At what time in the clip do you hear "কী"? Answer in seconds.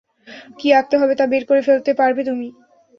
0.59-0.67